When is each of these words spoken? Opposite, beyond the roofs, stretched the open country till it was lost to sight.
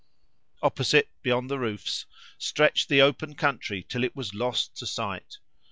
Opposite, 0.63 1.09
beyond 1.21 1.47
the 1.51 1.59
roofs, 1.59 2.07
stretched 2.39 2.89
the 2.89 3.03
open 3.03 3.35
country 3.35 3.85
till 3.87 4.03
it 4.03 4.15
was 4.15 4.33
lost 4.33 4.75
to 4.77 4.87
sight. 4.87 5.37